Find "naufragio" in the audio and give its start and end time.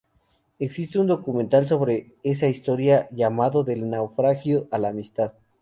3.91-4.67